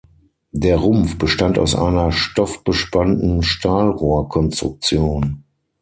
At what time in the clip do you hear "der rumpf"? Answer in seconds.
0.51-1.19